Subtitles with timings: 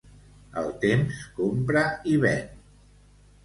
[0.61, 2.51] El temps compra i ven.